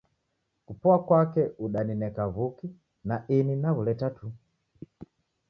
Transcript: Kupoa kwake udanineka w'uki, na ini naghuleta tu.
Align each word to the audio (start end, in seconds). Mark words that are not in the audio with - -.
Kupoa 0.65 0.97
kwake 1.07 1.43
udanineka 1.65 2.23
w'uki, 2.35 2.67
na 3.07 3.15
ini 3.37 3.53
naghuleta 3.61 4.07
tu. 4.17 4.25